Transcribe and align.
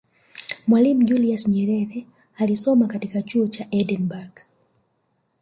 mwalimu 0.67 1.03
julius 1.03 1.47
nyerere 1.47 2.07
alisoma 2.37 2.87
katika 2.87 3.21
chuo 3.21 3.47
cha 3.47 3.67
edinburgh 3.71 4.39